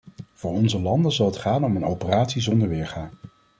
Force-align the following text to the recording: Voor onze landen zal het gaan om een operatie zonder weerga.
Voor 0.33 0.51
onze 0.51 0.79
landen 0.81 1.11
zal 1.11 1.25
het 1.25 1.37
gaan 1.37 1.63
om 1.63 1.75
een 1.75 1.85
operatie 1.85 2.41
zonder 2.41 2.67
weerga. 2.67 3.09